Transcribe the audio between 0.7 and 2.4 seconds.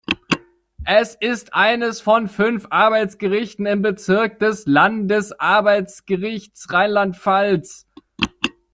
Es ist eines von